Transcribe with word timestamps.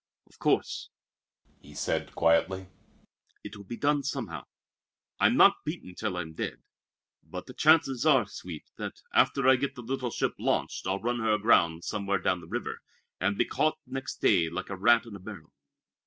"Of 0.25 0.39
course," 0.39 0.89
he 1.59 1.75
said 1.75 2.15
quietly, 2.15 2.69
"it 3.43 3.55
will 3.55 3.65
be 3.65 3.77
done 3.77 4.01
somehow. 4.01 4.45
I'm 5.19 5.37
not 5.37 5.63
beaten 5.63 5.93
till 5.93 6.17
I'm 6.17 6.33
dead. 6.33 6.63
But 7.21 7.45
the 7.45 7.53
chances 7.53 8.03
are, 8.03 8.25
Sweet, 8.27 8.63
that 8.77 9.03
after 9.13 9.47
I 9.47 9.57
get 9.57 9.75
the 9.75 9.83
little 9.83 10.09
ship 10.09 10.33
launched 10.39 10.87
I'll 10.87 10.99
run 10.99 11.19
her 11.19 11.33
aground 11.35 11.83
somewhere 11.83 12.17
down 12.17 12.41
the 12.41 12.47
river, 12.47 12.79
and 13.19 13.37
be 13.37 13.45
caught 13.45 13.77
next 13.85 14.21
day 14.21 14.49
like 14.49 14.71
a 14.71 14.75
rat 14.75 15.05
in 15.05 15.15
a 15.15 15.19
barrel. 15.19 15.53